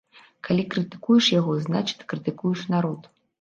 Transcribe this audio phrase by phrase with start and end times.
[0.45, 3.01] Калі крытыкуеш яго, значыць, крытыкуеш народ.